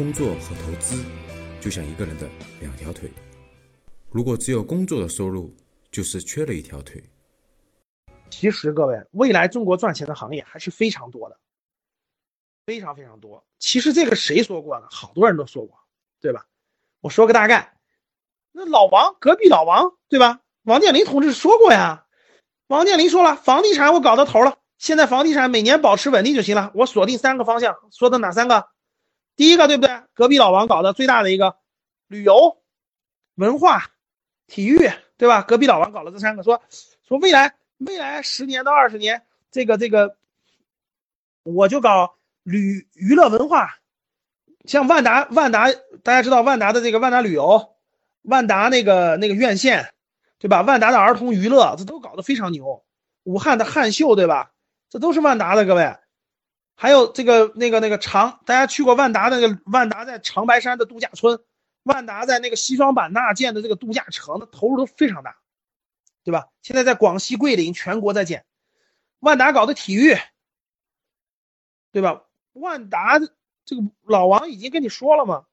[0.00, 1.04] 工作和投资
[1.60, 2.26] 就像一个人的
[2.58, 3.12] 两条腿，
[4.10, 5.54] 如果只有工作的收入，
[5.90, 7.04] 就是缺了一条腿。
[8.30, 11.38] 其实各位，未来中国赚钱的行业还是非常多的，
[12.64, 13.44] 非常非常多。
[13.58, 14.86] 其实这个谁说过呢？
[14.90, 15.78] 好多人都说过，
[16.18, 16.46] 对吧？
[17.02, 17.76] 我说个大概，
[18.52, 20.40] 那老王隔壁老王，对吧？
[20.62, 22.06] 王健林同志说过呀。
[22.68, 26.72] 王健林说了，房地产我搞到头了，现在房地产每年保持稳定就行了。
[26.74, 28.66] 我锁定三个方向，说的哪三个？
[29.40, 30.02] 第一个对不对？
[30.12, 31.56] 隔壁老王搞的最大的一个
[32.08, 32.58] 旅游、
[33.36, 33.86] 文化、
[34.46, 34.76] 体育，
[35.16, 35.40] 对吧？
[35.40, 36.60] 隔壁老王搞了这三个，说
[37.08, 40.18] 说未来未来十年到二十年，这个这个
[41.42, 43.78] 我就搞旅娱乐文化，
[44.66, 45.72] 像万达万达，
[46.02, 47.76] 大家知道万达的这个万达旅游，
[48.20, 49.94] 万达那个那个院线。
[50.38, 50.60] 对吧？
[50.60, 52.84] 万达的儿童娱乐，这都搞得非常牛。
[53.24, 54.52] 武汉的汉秀，对吧？
[54.90, 55.96] 这都是万达的，各位。
[56.80, 61.38] 还有这个那个那个长，大家去过万达那个万达在长白山的度假村，
[61.82, 65.36] 万达在那个西双版纳建的这个度假城，那投入都非常大，
[66.24, 66.48] 对吧？
[66.62, 68.46] 现在在广西桂林，全国在建。
[69.18, 70.16] 万达搞的体育，
[71.92, 72.22] 对吧？
[72.54, 73.18] 万达
[73.66, 75.44] 这个老王已经跟你说了嘛，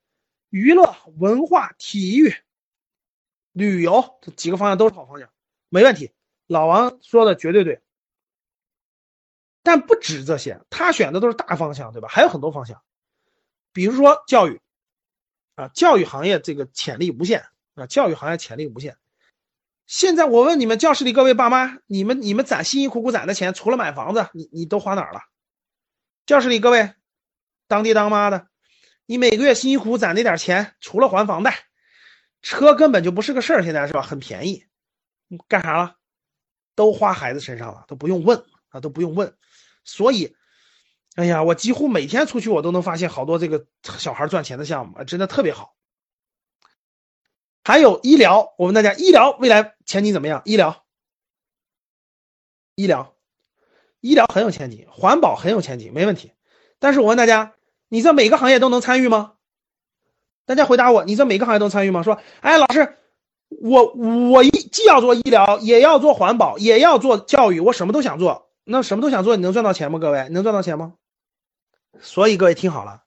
[0.50, 2.34] 娱乐、文化、体育。
[3.52, 5.28] 旅游这几个方向都是好方向，
[5.68, 6.14] 没问题。
[6.48, 7.82] 老王说的绝对对，
[9.68, 12.08] 但不止这些，他选的都是大方向，对吧？
[12.08, 12.82] 还有很多方向，
[13.74, 14.62] 比如说教育，
[15.56, 17.44] 啊，教育行业这个潜力无限
[17.76, 18.96] 啊，教育行业潜力无限。
[19.86, 25.20] 现在我问你们，教室里各位爸妈，你们你们攒辛辛苦苦攒的钱，除了买房子，你你都花哪儿了？
[26.26, 26.94] 教室里各位
[27.68, 28.48] 当爹当妈的，
[29.06, 31.66] 你每个月辛辛苦苦攒那点钱，除了还房贷。
[32.42, 34.02] 车根本就不是个事儿，现在是吧？
[34.02, 34.64] 很便宜，
[35.50, 35.98] 干啥了？
[36.74, 39.36] 都花孩子身上了，都不用问啊，都不用问。
[39.88, 40.36] 所以，
[41.16, 43.66] 哎呀，我几乎每天出去，我都能发现好多这个
[43.98, 45.74] 小孩赚钱的项目，真的特别好。
[47.64, 50.42] 还有医疗，我问大家，医疗未来前景怎么样？
[50.46, 50.84] 医疗，
[52.76, 53.16] 医疗，
[54.02, 56.34] 医疗很有前景，环保很有前景，没问题。
[56.80, 57.56] 但是我问大家，
[57.88, 59.34] 你这每个行业都能参与吗？
[60.46, 62.04] 大家回答我，你这每个行业都能参与吗？
[62.04, 62.98] 说，哎，老师，
[63.50, 68.47] 我我一既要做医疗，也要做环保，也要做教育，我什么都想做。
[68.70, 69.98] 那什么都想做，你能赚到钱吗？
[69.98, 70.96] 各位，你能赚到钱吗？
[72.02, 73.04] 所以各位听好了，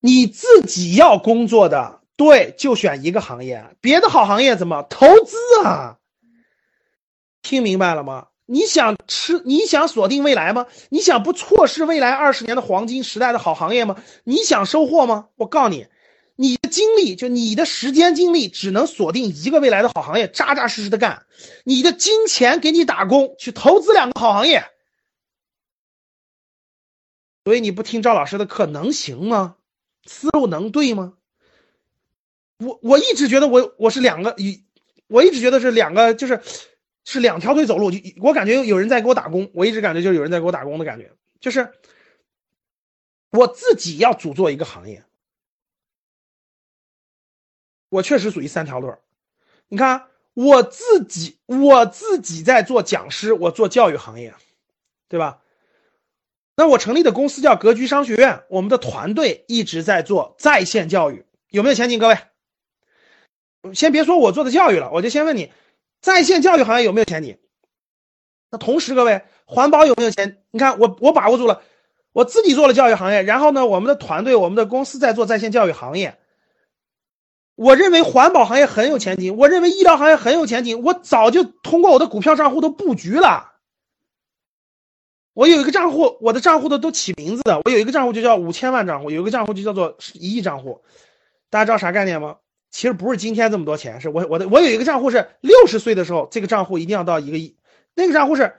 [0.00, 5.98] 你自己要工作的，对，就选一个行业，别的好行业怎么投资啊？
[7.42, 8.28] 听明白了吗？
[8.46, 10.66] 你想吃，你想锁定未来吗？
[10.88, 13.96] 你想不错失未来二十年的黄金时代的好行业吗？
[14.24, 15.28] 你想收获吗？
[15.36, 15.86] 我告诉你。
[16.42, 21.24] 你的精力就你的时间精力只能锁定一个未来的好行业，扎扎实实的干。
[21.62, 24.64] 你的金钱给你打工，去投资两个好行业。
[27.44, 29.54] 所以你不听赵老师的课能行吗？
[30.04, 31.12] 思路能对吗？
[32.58, 34.64] 我我一直觉得我我是两个一，
[35.06, 36.42] 我一直觉得是两个就是
[37.04, 37.92] 是两条腿走路。
[38.20, 41.70] 我感觉有人在给我打工，我一直感觉就是有人在给我打工的感觉，就是
[43.30, 45.04] 我自己要主做一个行业。
[47.92, 48.90] 我确实属于三条腿
[49.68, 54.32] 你看我自己，我自己在做讲师，我做教育行业，
[55.10, 55.40] 对吧？
[56.56, 61.98] 那我成立的公司叫格局商学院，我们的团队一直在做在线教育，有没有前景？
[61.98, 62.16] 各位，
[63.74, 65.52] 先别说我做的教育了，我就先问你，
[66.00, 67.36] 在线教育行业有没有前景？
[68.50, 70.42] 那同时，各位，环保有没有前？
[70.50, 71.62] 你看我我把握住了，
[72.12, 76.18] 我自己做了教育行业，然后呢，我们的团队，我们的公司在做在线教育行业。
[77.54, 80.82] 我认为环保行业很有前景，我认为医疗行业很有前景。
[80.82, 83.52] 我早就通过我的股票账户都布局了。
[85.34, 87.60] 我有一个账户，我的账户的都起名字的。
[87.64, 90.82] 我有一个账户就叫五千万账户，有一个账户就叫做一亿账户。
[91.50, 92.36] 大家知道啥概念吗？
[92.70, 97.56] 其实不是今天这么多钱，是我我的我有一个账户是六十岁的时候，这个账户一定要到一个亿。
[97.94, 98.54] 那个账户是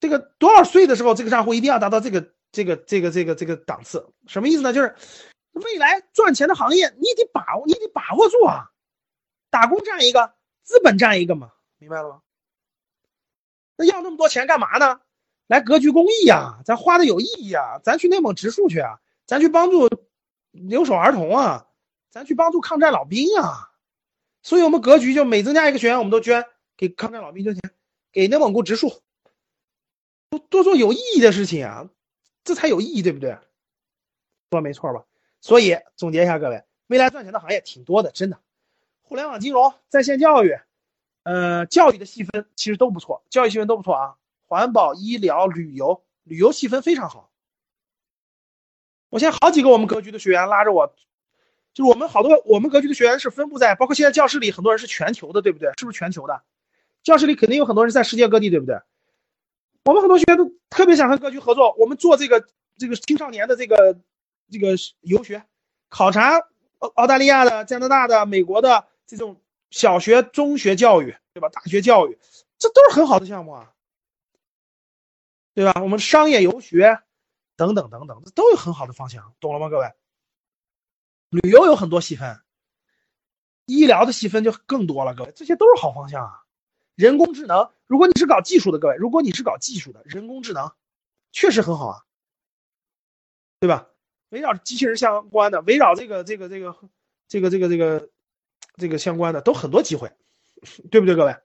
[0.00, 4.06] 这个多少岁的时候，这个账户一定要达到这个这个这个这个这个档次。
[4.26, 4.72] 什么意思呢？
[4.72, 4.94] 就是。
[5.52, 8.72] 未来赚钱的行业，你得把握，你得把握住啊！
[9.50, 12.22] 打工占一个，资本占一个嘛，明白了吗？
[13.76, 15.00] 那要那么多钱干嘛呢？
[15.46, 17.78] 来格局公益呀，咱花的有意义啊！
[17.84, 19.88] 咱去内蒙植树去啊，咱去帮助
[20.50, 21.68] 留守儿童啊，
[22.08, 23.72] 咱去帮助抗战老兵啊！
[24.42, 26.46] 所以我们格局就每增加一个学员，我们都捐
[26.76, 27.70] 给抗战老兵捐钱，
[28.10, 29.02] 给内蒙古植树，
[30.30, 31.90] 多多做有意义的事情啊，
[32.42, 33.36] 这才有意义，对不对？
[34.50, 35.04] 说没错吧？
[35.42, 38.38] 所以总结一下，各位，未来赚钱的行业挺多的，真的。
[39.02, 40.56] 互联网金融、在线教育，
[41.24, 44.14] 呃，教育的细分其实都不错，教育细分都不错啊。
[44.46, 47.28] 环保、医疗、旅游，旅游细分非常好。
[49.10, 50.94] 我现在好几个我们格局的学员拉着我，
[51.74, 55.72] 就是我们好多我们格局的学员是分布在，包括现在教室里很多人是全球的，对不对？
[55.76, 56.42] 是不是全球的？
[57.02, 58.80] 教室里肯定有很多人在世界各地，对不对？
[59.84, 62.46] 我们很多学员都特别想和格局合作，我们做这个
[62.78, 63.98] 这个青少年的这个
[64.52, 65.44] 这个游学
[65.88, 66.38] 考察，
[66.78, 69.40] 澳澳大利亚的、加拿大的、美国的这种
[69.70, 71.48] 小学、中学教育，对吧？
[71.48, 72.18] 大学教育，
[72.58, 73.72] 这都是很好的项目啊，
[75.54, 75.80] 对吧？
[75.82, 77.00] 我们商业游学
[77.56, 79.90] 等等等等，这都有很好的方向，懂了吗，各位？
[81.30, 82.40] 旅游有很多细分，
[83.64, 86.42] 医疗的细分就更多了，各位，这些都是好方向啊。
[86.94, 90.72] 人工智能，如果你是搞技术的，各位，如果你是搞技术的，人工智能
[91.32, 92.04] 确实很好啊，
[93.60, 93.88] 对吧？
[94.32, 96.74] 围绕机器人相关的，围绕这个这个这个
[97.28, 98.08] 这个这个这个
[98.76, 100.10] 这个相关的，都很多机会，
[100.90, 101.36] 对不对，各位？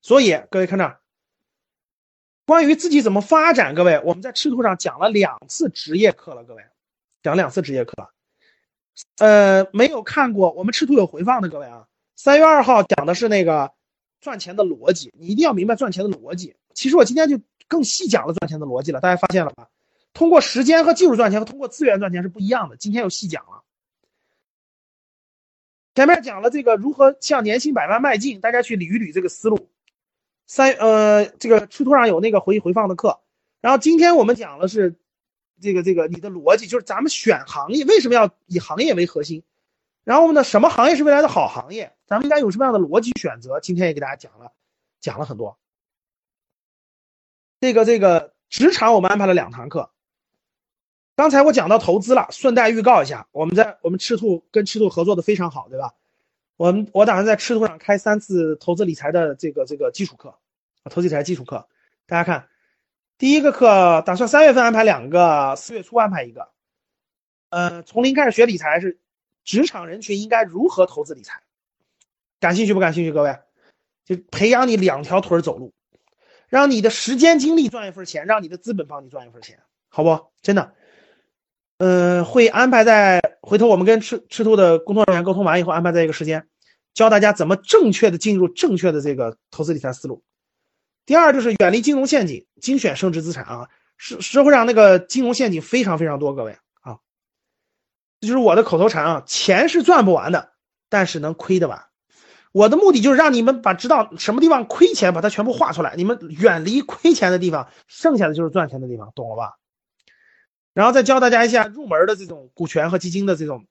[0.00, 1.00] 所以各位看这儿，
[2.46, 6.62] 关于自己怎么发展，各位，我们在赤兔上讲了两次职业课了，各位，
[7.22, 8.10] 讲两次职业课了。
[9.18, 13.72] 呃，没有看过，我们赤兔有回放的，各位啊，三月二号讲的是那个。
[14.20, 16.56] 赚钱的逻辑，你一定要明白赚钱的逻辑。
[16.72, 17.38] 其实我今天就
[17.68, 19.68] 更细讲了赚钱的逻辑了，大家发现了吧？
[20.14, 22.76] 通过时间和技术赚钱和通过资源赚钱是不一样的。
[22.76, 23.64] 今天又细讲了，
[25.94, 29.68] 前面讲了这个如何向年薪百万迈进，大家去捋一捋这个思路。
[30.46, 33.20] 三呃，这个吃托上有那个回回放的课，
[33.60, 34.94] 然后今天我们讲的是
[35.60, 39.42] 这个这个你的逻辑，就是咱们选行业为什么要以行业为核心。
[40.04, 41.96] 然后呢，什么行业是未来的好行业？
[42.06, 43.58] 咱们应该有什么样的逻辑选择？
[43.58, 44.52] 今天也给大家讲了，
[45.00, 45.58] 讲了很多。
[47.58, 49.90] 这个这个职场我们安排了两堂课。
[51.16, 55.94] 刚才我讲到投资了，顺带预告一下，我们在我们赤兔跟赤兔合作的非常好，对吧？
[56.56, 60.34] 我们我打算在赤兔上开三次投资理财的这个这个基础课，
[60.84, 61.68] 投资理财基础课。
[62.06, 62.48] 大家看，
[63.18, 66.48] 第一个课打算三月份安排两个，四月初安排一个。
[67.50, 68.98] 呃，从零开始学理财是。
[69.46, 71.42] 职场人群应该如何投资理财？
[72.40, 73.12] 感兴趣不感兴趣？
[73.12, 73.40] 各位，
[74.06, 75.74] 就培养你两条腿走路，
[76.48, 80.28] 让你的时间精力赚一份钱，让你的资本帮你赚一份钱，好不？
[80.40, 80.72] 真的，
[81.78, 86.46] 嗯，会安排在回头我们跟赤赤兔的工作人员沟通完以后，安排在一个时间，
[86.94, 90.22] 教大家怎么正确的进入正确的这个投资理财思路。
[91.04, 93.68] 第二就是远离金融陷阱，精选升值资产啊！
[93.96, 96.96] 社社会上那个金融陷阱非常非常多，各位啊。
[98.20, 99.22] 这就是我的口头禅啊！
[99.26, 100.52] 钱是赚不完的，
[100.88, 101.84] 但是能亏得完。
[102.52, 105.94] 我的目的就是让你们把知道什么地方亏钱，把它全部画出来。
[105.96, 109.54] 你们远离亏钱的地方，剩下的就是赚钱的地方，懂了吧？
[110.74, 113.66] 然后再教大家一下入门的这种股权和基金的这种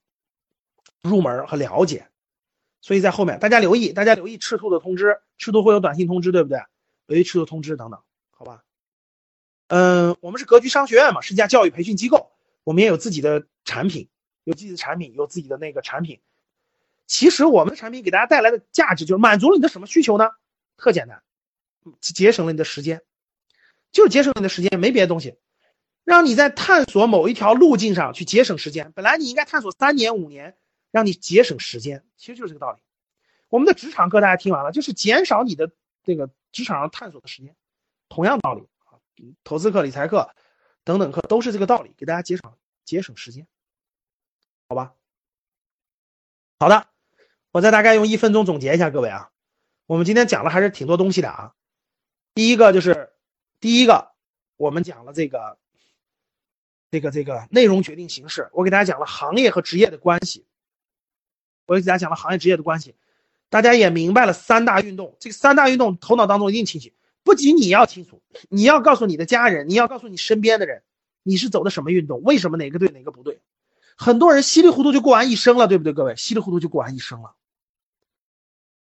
[1.02, 2.08] 入门和了解。
[2.80, 6.58] 所以在后面大家留意，大家留意赤兔的通知，赤兔会有短信通知，对不对？
[7.06, 8.00] 留意赤兔通知等等，
[8.32, 8.64] 好吧？
[9.68, 12.32] 嗯，我们是格局商学院嘛，是一家教育培训机构，
[12.64, 14.08] 我们也有自己的产品。
[14.44, 16.20] 有自己的产品，有自己的那个产品。
[17.06, 20.28] 其实我们的产品给大家带来的价值就是满足了你的什么需求呢？
[20.76, 21.22] 特简单，
[22.02, 23.00] 节省了你的时间，
[23.90, 25.38] 就是节省你的时间，没别的东西，
[26.04, 28.92] 让你在探索某一条路径上去节省时间。
[28.92, 30.56] 本来你应该探索三年五年，
[30.90, 32.80] 让你节省时间，其实就是这个道理。
[33.48, 35.70] 我们的职场课大家听完了，就是减少你的
[36.02, 37.56] 这个职场上探索的时间，
[38.08, 38.98] 同样道理啊，
[39.44, 40.30] 投资课、理财课
[40.84, 42.52] 等等课都是这个道理，给大家节省
[42.84, 43.46] 节省时间。
[44.68, 44.94] 好吧，
[46.58, 46.86] 好的，
[47.52, 49.30] 我再大概用一分钟总结一下各位啊，
[49.86, 51.54] 我们今天讲了还是挺多东西的啊。
[52.34, 53.12] 第一个就是，
[53.60, 54.12] 第一个
[54.56, 55.58] 我们讲了这个，
[56.94, 60.44] 这个这个内容决定形式，我给大家讲了行业和职业的关系，
[61.66, 62.94] 我给大家讲了行业职业的关系，
[63.48, 66.92] 大家也明白了三大运动，这三大运动头脑当中一定清晰，
[67.24, 70.84] 不仅你要清楚，你要告诉你的家人，你要告诉你身边的人，
[71.24, 73.40] 你是走的什么运动，为什么哪个对哪个不对。
[73.96, 75.92] 很多人稀里糊涂就过完一生了，对不对？
[75.92, 77.34] 各位，稀里糊涂就过完一生了，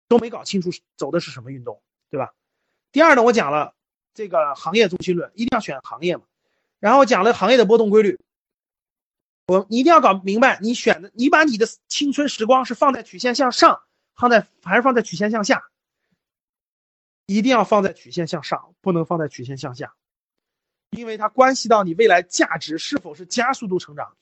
[0.09, 2.35] 都没搞清楚走的是什么运动，对吧？
[2.91, 3.73] 第二呢，我讲了
[4.15, 6.25] 这个行业中心论，一定要选行业嘛。
[6.85, 8.21] 然后讲了行业的波动规律，
[9.47, 13.81] 我你一定要搞明白，你选的，你把你的青春时光是放在曲线向上，
[14.15, 15.65] 放在还是放在曲线向下？
[17.25, 19.95] 一定要放在曲线向上，不能放在曲线向下，
[20.91, 24.15] 因为它关系到你未来价值是否是加速度成长。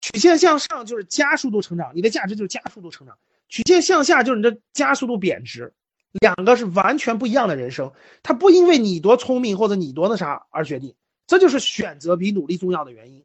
[0.00, 3.14] 曲线向上就是加速度成长，你的价值就是加速度成长；
[3.48, 5.72] 曲线向下就是你的加速度贬值，
[6.10, 7.92] 两个是完全不一样的人生。
[8.24, 10.96] 它不因为你多聪明或者你多那啥而决定，
[11.32, 13.24] 这就是选择比努力重要的原因，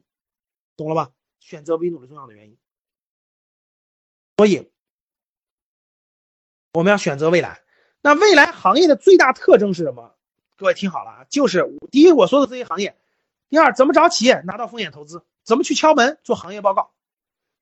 [0.78, 1.10] 懂了吧？
[1.40, 2.56] 选择比努力重要的原因。
[4.38, 4.70] 所以
[6.72, 7.60] 我们要选择未来。
[8.00, 10.16] 那未来行业的最大特征是什么？
[10.56, 12.96] 各位听好了啊，就是第一我说的这些行业，
[13.50, 15.22] 第二怎么找企业拿到风险投资。
[15.42, 16.90] 怎么去敲门做行业报告？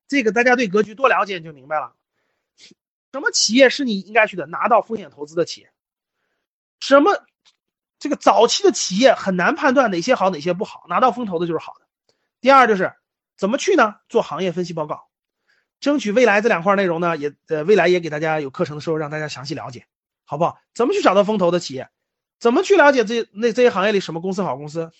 [0.07, 1.93] 这个大家对格局多了解你就明白了。
[3.11, 4.45] 什么企业是你应该去的？
[4.45, 5.73] 拿到风险投资的企业。
[6.79, 7.25] 什么
[7.99, 11.87] 这个早期的企业很难判断哪些好哪些不好，拿到风投的就是好的。
[12.39, 12.93] 第二就是
[13.35, 13.95] 怎么去呢？
[14.09, 15.07] 做行业分析报告，
[15.79, 19.87] 争取未来这两块内容呢，也呃未来也给大家有课程的时候让大家详细了解，
[20.25, 20.59] 好不好？
[20.73, 21.89] 怎么去找到风投的企业？
[22.39, 24.91] 怎么去了解这那这些行业里什么公司好公司？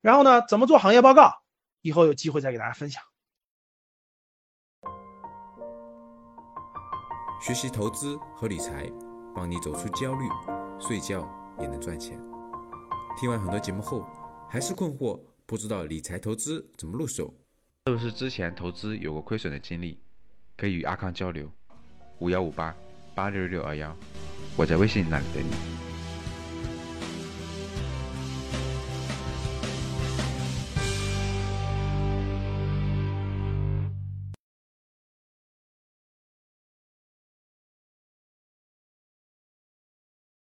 [0.00, 1.42] 然后呢，怎么做行业报告？
[1.80, 3.02] 以后有机会再给大家分享。
[7.40, 8.90] 学习投资和理财，
[9.34, 10.26] 帮你走出焦虑，
[10.80, 11.28] 睡觉
[11.60, 12.18] 也能赚钱。
[13.20, 14.06] 听完很多节目后，
[14.48, 17.32] 还是困惑，不知道理财投资怎么入手？
[17.86, 20.00] 是不是之前投资有过亏损的经历？
[20.56, 21.50] 可以与阿康交流，
[22.18, 22.74] 五幺五八
[23.14, 23.94] 八六六二幺，
[24.56, 25.73] 我在微信那里等你。